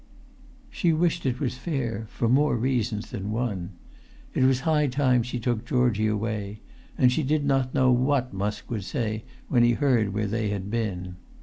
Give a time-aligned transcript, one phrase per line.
[0.71, 3.73] She wished it was fair, for more reasons than one.
[4.33, 6.61] It was high time she took Georgie away;
[6.97, 10.71] and she did not know what Musk would say when he heard where they had
[10.71, 11.17] been.